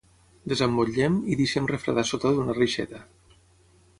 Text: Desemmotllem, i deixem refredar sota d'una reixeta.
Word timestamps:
Desemmotllem, 0.53 1.19
i 1.33 1.35
deixem 1.41 1.69
refredar 1.73 2.05
sota 2.13 2.33
d'una 2.37 2.57
reixeta. 2.61 3.05